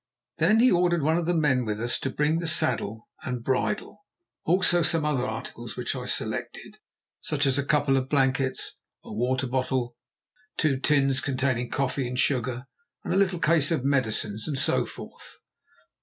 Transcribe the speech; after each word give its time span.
Then 0.39 0.61
he 0.61 0.71
ordered 0.71 1.03
one 1.03 1.17
of 1.17 1.27
the 1.27 1.35
men 1.37 1.63
with 1.63 1.79
us 1.79 1.99
to 1.99 2.09
bring 2.09 2.39
the 2.39 2.47
saddle 2.47 3.07
and 3.21 3.43
bridle, 3.43 4.03
also 4.43 4.81
some 4.81 5.05
other 5.05 5.27
articles 5.27 5.77
which 5.77 5.95
I 5.95 6.07
selected, 6.07 6.79
such 7.19 7.45
as 7.45 7.59
a 7.59 7.63
couple 7.63 7.97
of 7.97 8.09
blankets, 8.09 8.73
a 9.03 9.13
water 9.13 9.45
bottle, 9.45 9.95
two 10.57 10.79
tins 10.79 11.21
containing 11.21 11.69
coffee 11.69 12.07
and 12.07 12.19
sugar, 12.19 12.65
a 13.05 13.15
little 13.15 13.37
case 13.37 13.69
of 13.69 13.85
medicines, 13.85 14.47
and 14.47 14.57
so 14.57 14.87
forth. 14.87 15.37